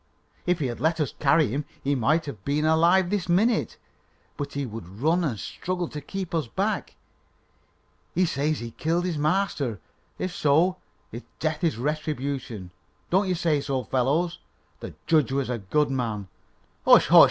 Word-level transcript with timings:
"If 0.47 0.57
he 0.57 0.65
had 0.65 0.79
let 0.79 0.99
us 0.99 1.13
carry 1.19 1.49
him, 1.49 1.63
he 1.83 1.93
might 1.93 2.25
have 2.25 2.43
been 2.43 2.65
alive 2.65 3.11
this 3.11 3.29
minute; 3.29 3.77
but 4.35 4.53
he 4.53 4.65
would 4.65 4.89
run 4.99 5.23
and 5.23 5.39
struggle 5.39 5.87
to 5.89 6.01
keep 6.01 6.33
us 6.33 6.47
back. 6.47 6.95
He 8.15 8.25
says 8.25 8.61
he 8.61 8.71
killed 8.71 9.05
his 9.05 9.19
master. 9.19 9.79
If 10.17 10.33
so, 10.35 10.77
his 11.11 11.21
death 11.39 11.63
is 11.63 11.77
a 11.77 11.81
retribution. 11.81 12.71
Don't 13.11 13.27
you 13.27 13.35
say 13.35 13.61
so, 13.61 13.83
fellows? 13.83 14.39
The 14.79 14.95
judge 15.05 15.31
was 15.31 15.51
a 15.51 15.59
good 15.59 15.91
man" 15.91 16.29
"Hush! 16.85 17.09
hush! 17.09 17.19